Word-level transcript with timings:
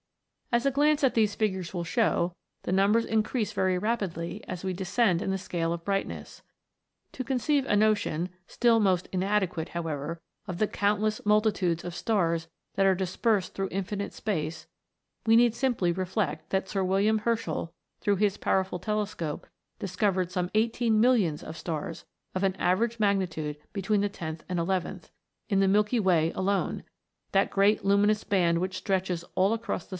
As 0.51 0.65
a 0.65 0.71
glance 0.71 1.01
at 1.03 1.13
these 1.13 1.35
figures 1.35 1.73
will 1.73 1.83
show, 1.85 2.35
the 2.63 2.71
numbers 2.73 3.05
in 3.05 3.23
crease 3.23 3.53
very 3.53 3.77
rapidly 3.77 4.43
as 4.47 4.63
we 4.65 4.73
descend 4.73 5.21
in 5.21 5.29
the 5.29 5.37
scale 5.37 5.71
of 5.71 5.85
brightness. 5.85 6.41
To 7.13 7.23
conceive 7.23 7.65
a 7.67 7.75
notion, 7.75 8.29
still 8.47 8.79
most 8.81 9.09
inade 9.11 9.47
quate, 9.49 9.69
however, 9.69 10.19
of 10.47 10.57
the 10.57 10.67
countless 10.67 11.23
multitudes 11.25 11.85
of 11.85 11.95
stars 11.95 12.47
that 12.75 12.85
are 12.85 12.95
dispersed 12.95 13.53
through 13.53 13.69
infinite 13.69 14.11
space, 14.11 14.67
we 15.25 15.37
need 15.37 15.55
simply 15.55 15.91
reflect 15.93 16.49
that 16.49 16.67
Sir 16.67 16.83
William 16.83 17.19
Herschel, 17.19 17.71
through 18.01 18.17
his 18.17 18.35
powerful 18.37 18.79
telescope, 18.79 19.47
discovered 19.79 20.31
some 20.31 20.49
eighteen 20.53 20.99
millions 20.99 21.43
of 21.43 21.55
stars, 21.55 22.03
of 22.35 22.43
an 22.43 22.55
average 22.57 22.99
magnitude 22.99 23.55
between 23.71 24.01
the 24.01 24.09
tenth 24.09 24.43
and 24.49 24.59
eleventh, 24.59 25.11
in 25.47 25.59
the 25.59 25.67
milky 25.67 25.99
way 25.99 26.31
alone 26.33 26.83
that 27.33 27.51
great 27.51 27.85
luminous 27.85 28.25
band 28.25 28.57
which 28.57 28.75
stretches 28.75 29.23
all 29.35 29.53
across 29.53 29.53
the 29.53 29.57
190 29.57 29.57
A 29.57 29.61
FLIGHT 29.61 29.65
THROUGH 29.65 29.79
SPACE. 29.79 29.89